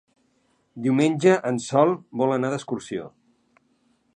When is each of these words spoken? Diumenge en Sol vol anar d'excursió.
Diumenge 0.85 1.35
en 1.51 1.59
Sol 1.65 1.93
vol 2.23 2.33
anar 2.39 2.51
d'excursió. 2.55 3.05